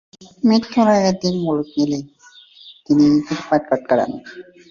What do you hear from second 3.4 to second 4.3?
পাঠ করে কাটান।